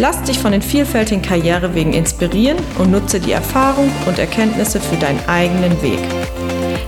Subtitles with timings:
[0.00, 5.20] Lass dich von den vielfältigen Karrierewegen inspirieren und nutze die Erfahrung und Erkenntnisse für deinen
[5.28, 6.00] eigenen Weg.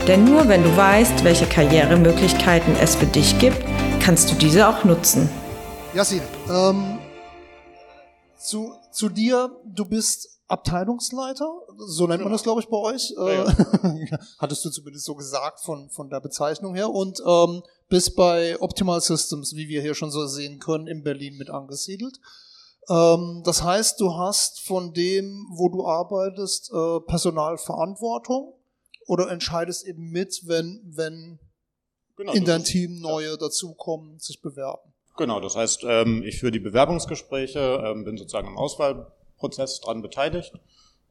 [0.07, 3.59] Denn nur wenn du weißt, welche Karrieremöglichkeiten es für dich gibt,
[4.01, 5.29] kannst du diese auch nutzen.
[5.93, 7.01] Yassin, ähm,
[8.39, 11.53] zu, zu dir, du bist Abteilungsleiter,
[11.87, 13.13] so nennt man das, glaube ich, bei euch.
[13.15, 14.19] Ja, ja.
[14.39, 16.89] Hattest du zumindest so gesagt von, von der Bezeichnung her.
[16.89, 21.37] Und ähm, bist bei Optimal Systems, wie wir hier schon so sehen können, in Berlin
[21.37, 22.19] mit angesiedelt.
[22.89, 28.55] Ähm, das heißt, du hast von dem, wo du arbeitest, äh, Personalverantwortung
[29.07, 31.39] oder entscheidest eben mit, wenn, wenn
[32.17, 34.93] genau, in dein Team neue dazukommen, sich bewerben.
[35.17, 40.03] Genau, das heißt, ähm, ich führe die Bewerbungsgespräche, ähm, bin sozusagen im Auswahl Prozess dran
[40.03, 40.53] beteiligt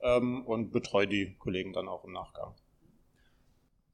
[0.03, 2.55] und betreue die Kollegen dann auch im Nachgang.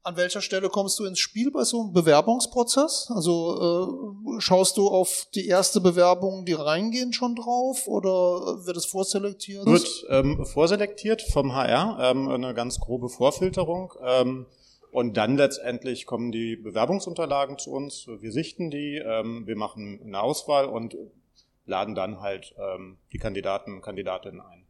[0.08, 3.12] An welcher Stelle kommst du ins Spiel bei so einem Bewerbungsprozess?
[3.14, 8.86] Also äh, schaust du auf die erste Bewerbung, die reingehen, schon drauf oder wird es
[8.86, 9.66] vorselektiert?
[9.66, 13.92] Wird ähm, vorselektiert vom HR, ähm, eine ganz grobe Vorfilterung.
[14.02, 14.46] Ähm,
[14.92, 18.06] und dann letztendlich kommen die Bewerbungsunterlagen zu uns.
[18.06, 20.96] Wir sichten die, ähm, wir machen eine Auswahl und
[21.66, 24.64] laden dann halt ähm, die Kandidaten und Kandidatinnen ein.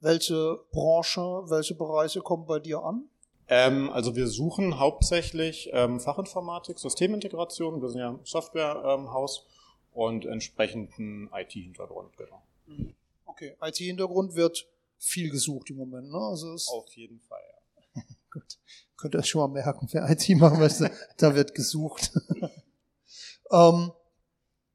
[0.00, 3.04] Welche Branche, welche Bereiche kommen bei dir an?
[3.54, 11.28] Ähm, also wir suchen hauptsächlich ähm, Fachinformatik, Systemintegration, wir sind ja Softwarehaus ähm, und entsprechenden
[11.34, 12.42] IT-Hintergrund, genau.
[12.66, 12.94] Mhm.
[13.26, 16.16] Okay, IT-Hintergrund wird viel gesucht im Moment, ne?
[16.16, 17.42] Also Auf jeden Fall,
[17.94, 18.02] ja.
[18.32, 18.58] Gut.
[18.96, 22.10] Könnt ihr euch schon mal merken, wer IT machen möchte, da wird gesucht.
[23.52, 23.92] ähm,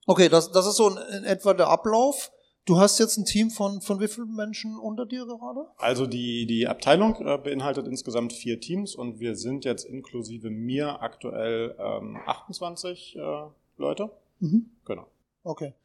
[0.09, 2.31] Okay, das, das ist so in, in etwa der Ablauf.
[2.67, 5.67] Du hast jetzt ein Team von, von wie vielen Menschen unter dir gerade?
[5.77, 11.01] Also die, die Abteilung äh, beinhaltet insgesamt vier Teams und wir sind jetzt inklusive mir
[11.01, 13.19] aktuell ähm, 28 äh,
[13.77, 14.09] Leute.
[14.39, 14.69] Mhm.
[14.83, 15.07] Genau.
[15.43, 15.75] Okay.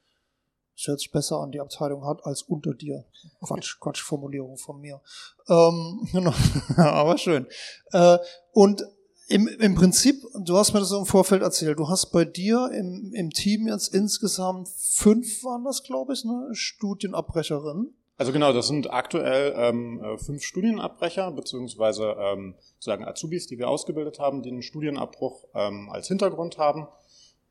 [0.77, 3.05] Das hört sich besser an, die Abteilung hat als unter dir.
[3.41, 5.01] Quatsch, Quatschformulierung von mir.
[5.49, 6.35] Ähm, genau.
[6.77, 7.47] Aber schön.
[7.93, 8.19] Äh,
[8.51, 8.83] und
[9.33, 13.13] im, Im Prinzip, du hast mir das im Vorfeld erzählt, du hast bei dir im,
[13.15, 17.95] im Team jetzt insgesamt fünf, waren das, glaube ich, ne, Studienabbrecherinnen.
[18.19, 23.69] Also genau, das sind aktuell ähm, äh, fünf Studienabbrecher, beziehungsweise ähm, sozusagen Azubis, die wir
[23.69, 26.87] ausgebildet haben, die einen Studienabbruch ähm, als Hintergrund haben.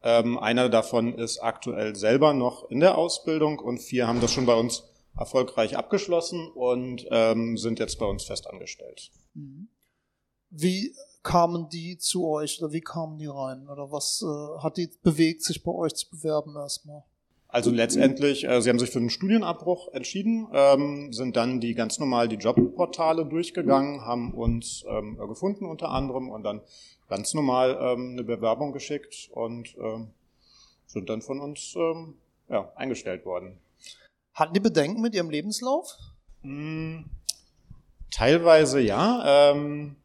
[0.03, 4.45] Ähm, einer davon ist aktuell selber noch in der Ausbildung und vier haben das schon
[4.45, 4.83] bei uns
[5.17, 9.11] erfolgreich abgeschlossen und ähm, sind jetzt bei uns festangestellt.
[9.33, 9.67] Mhm.
[10.51, 13.67] Wie kamen die zu euch oder wie kamen die rein?
[13.69, 17.03] Oder was äh, hat die bewegt, sich bei euch zu bewerben erstmal?
[17.47, 21.99] Also letztendlich, äh, sie haben sich für einen Studienabbruch entschieden, ähm, sind dann die ganz
[21.99, 26.61] normal die Jobportale durchgegangen, haben uns ähm, gefunden unter anderem und dann
[27.09, 30.11] ganz normal ähm, eine Bewerbung geschickt und ähm,
[30.85, 32.15] sind dann von uns ähm,
[32.49, 33.57] ja, eingestellt worden.
[34.33, 35.97] Hatten die Bedenken mit ihrem Lebenslauf?
[36.43, 37.05] Hm,
[38.11, 39.51] teilweise ja.
[39.51, 39.97] Ähm,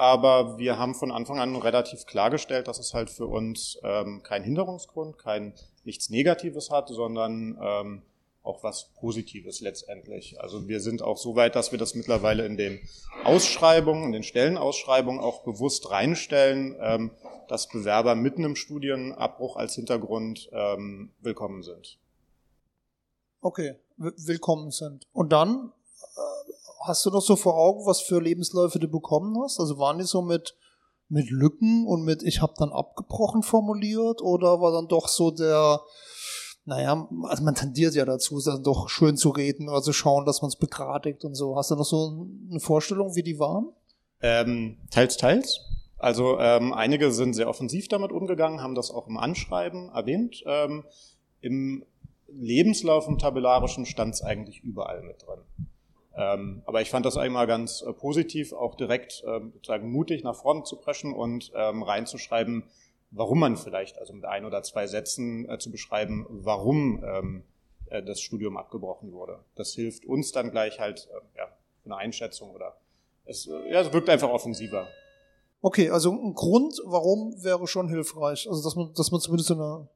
[0.00, 4.42] aber wir haben von Anfang an relativ klargestellt, dass es halt für uns ähm, kein
[4.42, 5.52] Hinderungsgrund, kein
[5.84, 8.02] nichts Negatives hat, sondern ähm,
[8.42, 10.40] auch was Positives letztendlich.
[10.40, 12.80] Also wir sind auch so weit, dass wir das mittlerweile in den
[13.24, 17.10] Ausschreibungen, in den Stellenausschreibungen auch bewusst reinstellen, ähm,
[17.48, 21.98] dass Bewerber mitten im Studienabbruch als Hintergrund ähm, willkommen sind.
[23.42, 25.06] Okay, willkommen sind.
[25.12, 25.74] Und dann
[26.80, 29.60] hast du noch so vor Augen, was für Lebensläufe du bekommen hast?
[29.60, 30.56] Also waren die so mit,
[31.08, 35.80] mit Lücken und mit ich habe dann abgebrochen formuliert oder war dann doch so der,
[36.64, 40.42] naja, also man tendiert ja dazu, dann doch schön zu reden oder zu schauen, dass
[40.42, 41.56] man es begradigt und so.
[41.56, 43.68] Hast du noch so eine Vorstellung, wie die waren?
[44.22, 45.60] Ähm, teils, teils.
[45.98, 50.42] Also ähm, einige sind sehr offensiv damit umgegangen, haben das auch im Anschreiben erwähnt.
[50.46, 50.84] Ähm,
[51.42, 51.84] Im
[52.28, 55.40] Lebenslauf im tabellarischen stand es eigentlich überall mit drin.
[56.16, 60.34] Ähm, aber ich fand das einmal ganz äh, positiv, auch direkt ähm, sozusagen mutig nach
[60.34, 62.64] vorne zu preschen und ähm, reinzuschreiben,
[63.10, 67.44] warum man vielleicht, also mit ein oder zwei Sätzen äh, zu beschreiben, warum ähm,
[67.90, 69.38] äh, das Studium abgebrochen wurde.
[69.54, 71.48] Das hilft uns dann gleich halt äh, ja,
[71.84, 72.76] eine Einschätzung oder
[73.24, 74.88] es, äh, ja, es wirkt einfach offensiver.
[75.62, 78.48] Okay, also ein Grund, warum wäre schon hilfreich.
[78.48, 79.88] Also dass man, dass man zumindest so eine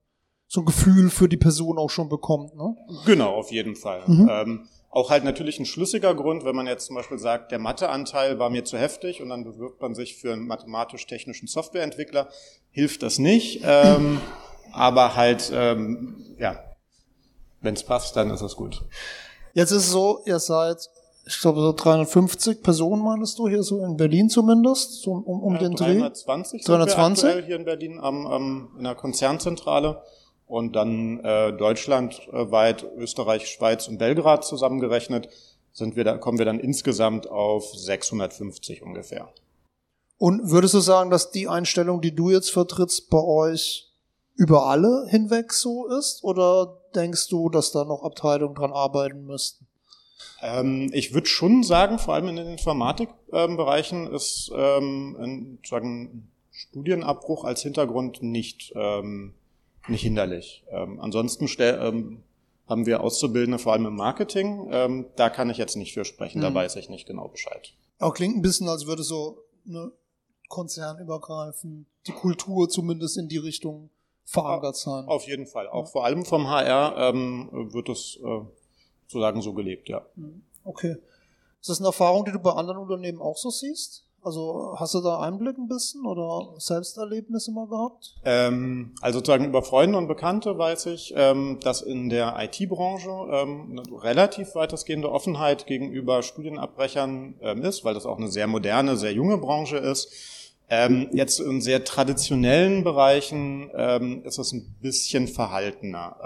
[0.55, 2.55] so ein Gefühl für die Person auch schon bekommt.
[2.55, 2.77] Ne?
[3.07, 4.03] Genau, auf jeden Fall.
[4.07, 4.31] Mhm.
[4.31, 8.39] Ähm, auch halt natürlich ein schlüssiger Grund, wenn man jetzt zum Beispiel sagt, der Matheanteil
[8.39, 12.29] war mir zu heftig und dann bewirbt man sich für einen mathematisch-technischen Softwareentwickler,
[12.71, 13.63] hilft das nicht.
[13.65, 14.21] Ähm,
[14.73, 16.61] aber halt, ähm, ja,
[17.61, 18.85] wenn es passt, dann ist es gut.
[19.55, 20.89] Jetzt ist es so, ihr seid,
[21.27, 25.55] ich glaube, so 350 Personen meinst du hier so in Berlin zumindest, so um, um
[25.55, 26.77] ja, den 320 Dreh?
[26.77, 30.01] 320 sind wir hier in Berlin am, am, in der Konzernzentrale
[30.47, 35.29] und dann äh, deutschlandweit Österreich, Schweiz und Belgrad zusammengerechnet
[35.73, 39.29] sind wir da, kommen wir dann insgesamt auf 650 ungefähr.
[40.19, 43.91] Und würdest du sagen, dass die Einstellung, die du jetzt vertrittst, bei euch
[44.37, 46.23] über alle hinweg so ist?
[46.23, 49.67] Oder denkst du, dass da noch Abteilungen dran arbeiten müssten?
[50.41, 56.31] Ähm, ich würde schon sagen, vor allem in den Informatikbereichen ähm, ist ähm, ein, sagen,
[56.53, 59.35] Studienabbruch als Hintergrund nicht ähm,
[59.89, 60.65] nicht hinderlich.
[60.71, 62.23] Ähm, ansonsten stell, ähm,
[62.67, 64.69] haben wir Auszubildende vor allem im Marketing.
[64.71, 66.43] Ähm, da kann ich jetzt nicht für sprechen, mhm.
[66.43, 67.75] da weiß ich nicht genau Bescheid.
[67.99, 69.93] Auch klingt ein bisschen, als würde so eine
[70.49, 73.91] konzernübergreifend die Kultur zumindest in die Richtung
[74.25, 75.07] verankert sein.
[75.07, 75.69] Auf jeden Fall.
[75.69, 75.91] Auch ja.
[75.91, 78.41] vor allem vom HR ähm, wird es äh,
[79.07, 80.05] sozusagen so gelebt, ja.
[80.17, 80.43] Mhm.
[80.65, 80.97] Okay.
[81.61, 84.04] Ist das eine Erfahrung, die du bei anderen Unternehmen auch so siehst?
[84.25, 88.15] Also hast du da Einblick ein bisschen oder Selbsterlebnisse mal gehabt?
[88.25, 93.79] Ähm, also sozusagen über Freunde und Bekannte weiß ich, ähm, dass in der IT-Branche ähm,
[93.79, 99.13] eine relativ weitestgehende Offenheit gegenüber Studienabbrechern ähm, ist, weil das auch eine sehr moderne, sehr
[99.13, 100.55] junge Branche ist.
[100.71, 106.17] Ähm, jetzt in sehr traditionellen Bereichen ähm, ist es ein bisschen verhaltener.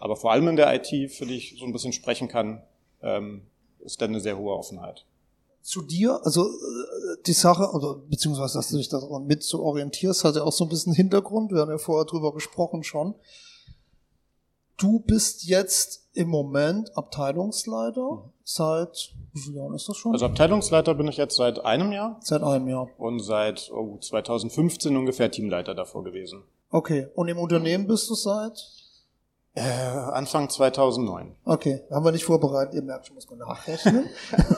[0.00, 2.62] Aber vor allem in der IT, für die ich so ein bisschen sprechen kann,
[3.80, 5.06] ist dann eine sehr hohe Offenheit
[5.66, 10.22] zu dir, also äh, die Sache, oder beziehungsweise dass du dich daran mit so orientierst,
[10.22, 13.16] hat ja auch so ein bisschen Hintergrund, wir haben ja vorher drüber gesprochen schon.
[14.76, 18.32] Du bist jetzt im Moment Abteilungsleiter mhm.
[18.44, 20.12] seit, wie viele Jahren ist das schon?
[20.12, 22.20] Also Abteilungsleiter bin ich jetzt seit einem Jahr.
[22.20, 22.88] Seit einem Jahr.
[22.96, 26.44] Und seit oh, 2015 ungefähr Teamleiter davor gewesen.
[26.70, 28.85] Okay, und im Unternehmen bist du seit?
[29.56, 31.34] Äh, Anfang 2009.
[31.46, 32.74] Okay, haben wir nicht vorbereitet.
[32.74, 34.06] Ihr merkt schon, muss man nachrechnen.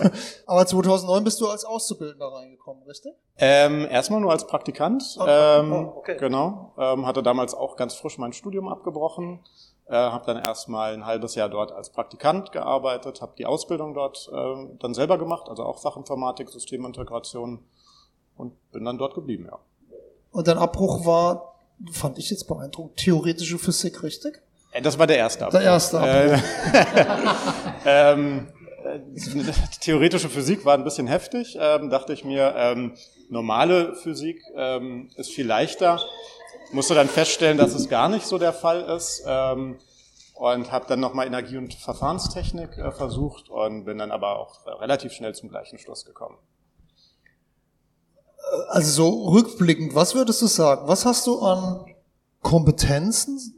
[0.46, 3.12] Aber 2009 bist du als Auszubildender reingekommen, richtig?
[3.36, 5.16] Ähm, erstmal nur als Praktikant.
[5.20, 5.60] Okay.
[5.60, 6.16] Ähm, oh, okay.
[6.18, 6.72] Genau.
[6.76, 9.38] Ähm, hatte damals auch ganz frisch mein Studium abgebrochen.
[9.86, 14.28] Äh, habe dann erstmal ein halbes Jahr dort als Praktikant gearbeitet, habe die Ausbildung dort
[14.32, 17.64] äh, dann selber gemacht, also auch Fachinformatik, Systemintegration
[18.36, 19.60] und bin dann dort geblieben, ja.
[20.32, 21.54] Und dein Abbruch war,
[21.92, 24.42] fand ich jetzt beeindruckend, theoretische Physik, richtig?
[24.72, 25.58] Äh, das war der erste Abbruch.
[25.58, 26.42] Der erste Abbruch.
[27.84, 28.48] Äh, ähm,
[29.80, 32.54] theoretische Physik war ein bisschen heftig, ähm, dachte ich mir.
[32.56, 32.94] Ähm,
[33.28, 36.00] normale Physik ähm, ist viel leichter.
[36.72, 39.24] Musste dann feststellen, dass es gar nicht so der Fall ist.
[39.26, 39.78] Ähm,
[40.38, 45.12] und habe dann nochmal Energie- und Verfahrenstechnik äh, versucht und bin dann aber auch relativ
[45.12, 46.38] schnell zum gleichen Schluss gekommen.
[48.68, 50.86] Also so rückblickend, was würdest du sagen?
[50.86, 51.86] Was hast du an
[52.40, 53.57] Kompetenzen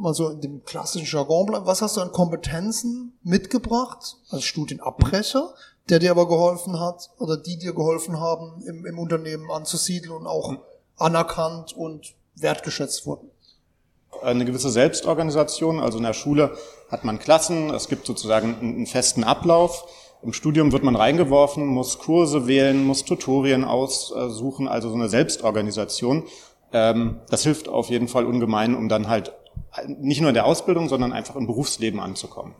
[0.00, 5.54] mal so in dem klassischen Jargon bleiben, was hast du an Kompetenzen mitgebracht als Studienabbrecher,
[5.88, 10.26] der dir aber geholfen hat oder die dir geholfen haben, im, im Unternehmen anzusiedeln und
[10.26, 10.54] auch
[10.96, 13.30] anerkannt und wertgeschätzt wurden?
[14.22, 16.56] Eine gewisse Selbstorganisation, also in der Schule
[16.90, 19.86] hat man Klassen, es gibt sozusagen einen festen Ablauf.
[20.22, 26.24] Im Studium wird man reingeworfen, muss Kurse wählen, muss Tutorien aussuchen, also so eine Selbstorganisation.
[26.72, 29.32] Ähm, das hilft auf jeden Fall ungemein, um dann halt
[29.86, 32.54] nicht nur in der Ausbildung, sondern einfach im Berufsleben anzukommen.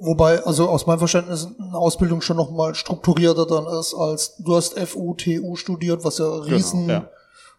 [0.00, 4.78] Wobei, also aus meinem Verständnis eine Ausbildung schon nochmal strukturierter dann ist, als du hast
[4.78, 7.10] FU, TU studiert, was ja genau, riesen genau, ja.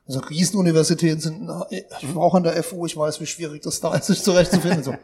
[0.10, 3.94] Also Riesenuniversitäten sind, ich war auch an der FU, ich weiß, wie schwierig das da
[3.94, 4.96] ist, sich zurechtzufinden, so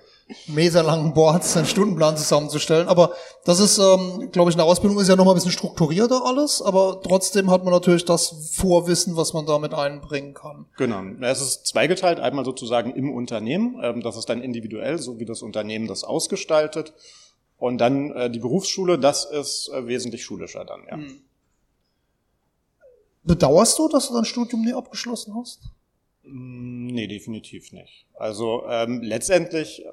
[0.48, 2.88] meterlangen Boards, einen Stundenplan zusammenzustellen.
[2.88, 6.60] Aber das ist, ähm, glaube ich, eine Ausbildung ist ja nochmal ein bisschen strukturierter alles,
[6.60, 10.66] aber trotzdem hat man natürlich das Vorwissen, was man damit einbringen kann.
[10.78, 11.04] Genau.
[11.22, 15.44] Es ist zweigeteilt, einmal sozusagen im Unternehmen, ähm, das ist dann individuell, so wie das
[15.44, 16.94] Unternehmen das ausgestaltet.
[17.58, 20.98] Und dann äh, die Berufsschule, das ist äh, wesentlich schulischer dann, ja.
[20.98, 21.22] Mhm.
[23.26, 25.62] Bedauerst du, dass du dein Studium nie abgeschlossen hast?
[26.24, 28.06] Mm, nee, definitiv nicht.
[28.14, 29.84] Also ähm, letztendlich,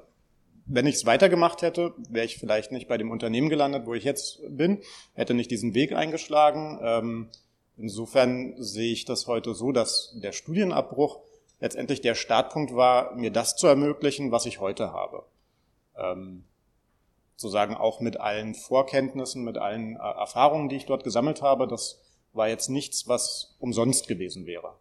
[0.65, 4.03] wenn ich es weitergemacht hätte, wäre ich vielleicht nicht bei dem Unternehmen gelandet, wo ich
[4.03, 4.81] jetzt bin,
[5.13, 6.79] hätte nicht diesen Weg eingeschlagen.
[6.83, 7.29] Ähm,
[7.75, 11.19] insofern sehe ich das heute so, dass der Studienabbruch
[11.59, 15.23] letztendlich der Startpunkt war, mir das zu ermöglichen, was ich heute habe.
[15.97, 16.43] Ähm,
[17.35, 21.99] sozusagen auch mit allen Vorkenntnissen, mit allen äh, Erfahrungen, die ich dort gesammelt habe, das
[22.33, 24.73] war jetzt nichts, was umsonst gewesen wäre.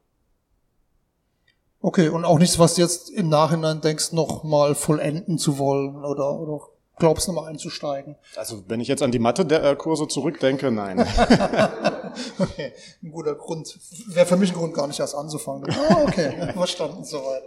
[1.80, 6.04] Okay, und auch nichts, was du jetzt im Nachhinein denkst, noch mal vollenden zu wollen
[6.04, 6.60] oder, oder
[6.98, 8.16] glaubst, nochmal einzusteigen?
[8.36, 11.00] Also wenn ich jetzt an die Mathe-Kurse zurückdenke, nein.
[12.38, 13.78] okay, ein guter Grund.
[14.06, 15.68] Wäre für mich ein Grund, gar nicht erst anzufangen.
[15.70, 17.42] Ah, okay, verstanden soweit.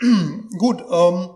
[0.58, 1.30] Gut, ähm,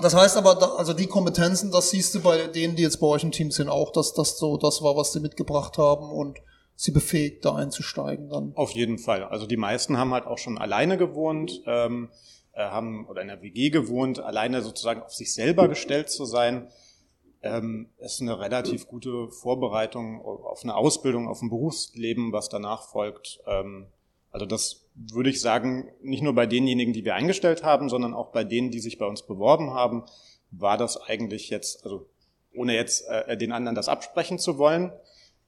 [0.00, 3.06] das heißt aber, da, also die Kompetenzen, das siehst du bei denen, die jetzt bei
[3.06, 6.38] euch im Team sind, auch, dass das so das war, was sie mitgebracht haben und
[6.74, 8.52] sie befähigt, da einzusteigen dann.
[8.54, 9.24] Auf jeden Fall.
[9.24, 11.62] Also die meisten haben halt auch schon alleine gewohnt.
[11.66, 12.08] Ähm,
[12.54, 16.68] äh, haben oder in der WG gewohnt, alleine sozusagen auf sich selber gestellt zu sein,
[17.42, 23.40] ähm, ist eine relativ gute Vorbereitung auf eine Ausbildung, auf ein Berufsleben, was danach folgt.
[23.46, 23.86] Ähm,
[24.30, 28.32] also das würde ich sagen, nicht nur bei denjenigen, die wir eingestellt haben, sondern auch
[28.32, 30.04] bei denen, die sich bei uns beworben haben,
[30.50, 32.06] war das eigentlich jetzt, also
[32.54, 34.92] ohne jetzt äh, den anderen das absprechen zu wollen,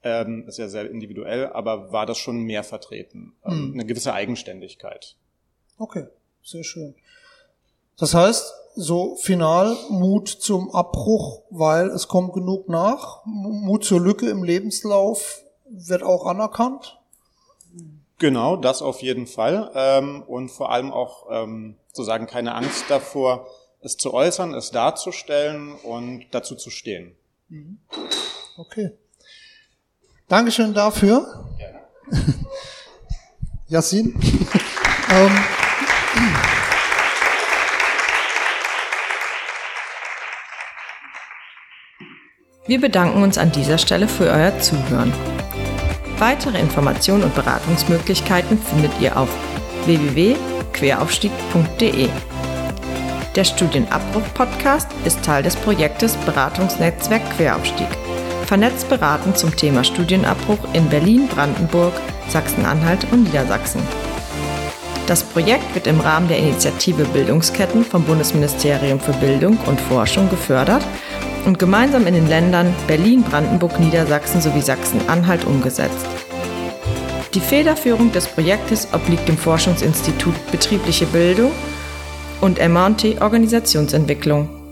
[0.05, 3.73] ähm, ist ja sehr individuell, aber war das schon mehr vertreten, ähm, mhm.
[3.75, 5.17] eine gewisse Eigenständigkeit.
[5.79, 6.07] Okay.
[6.43, 6.95] Sehr schön.
[7.99, 13.25] Das heißt, so final Mut zum Abbruch, weil es kommt genug nach.
[13.25, 16.99] Mut zur Lücke im Lebenslauf wird auch anerkannt.
[18.19, 19.71] Genau, das auf jeden Fall.
[19.75, 23.47] Ähm, und vor allem auch ähm, sozusagen keine Angst davor,
[23.81, 27.17] es zu äußern, es darzustellen und dazu zu stehen.
[27.49, 27.79] Mhm.
[28.57, 28.91] Okay.
[30.29, 31.45] Dankeschön dafür.
[31.59, 31.67] Ja.
[33.69, 34.15] Yassin.
[35.11, 35.39] ähm,
[42.67, 45.13] wir bedanken uns an dieser Stelle für euer Zuhören.
[46.19, 49.29] Weitere Informationen und Beratungsmöglichkeiten findet ihr auf
[49.85, 52.09] www.queraufstieg.de.
[53.35, 57.89] Der Studienabbruch-Podcast ist Teil des Projektes Beratungsnetzwerk Queraufstieg.
[58.55, 61.93] Vernetzt beraten zum Thema Studienabbruch in Berlin, Brandenburg,
[62.29, 63.83] Sachsen-Anhalt und Niedersachsen.
[65.09, 70.85] Das Projekt wird im Rahmen der Initiative Bildungsketten vom Bundesministerium für Bildung und Forschung gefördert
[71.47, 76.07] und gemeinsam in den Ländern Berlin, Brandenburg, Niedersachsen sowie Sachsen-Anhalt umgesetzt.
[77.35, 81.51] Die Federführung des Projektes obliegt dem Forschungsinstitut Betriebliche Bildung
[82.41, 84.64] und MT Organisationsentwicklung.